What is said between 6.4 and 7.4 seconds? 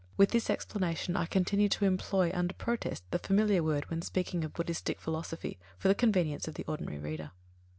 of the ordinary reader.